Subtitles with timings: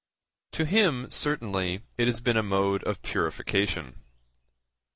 [0.53, 4.01] To him, certainly, it has been a mode of purification.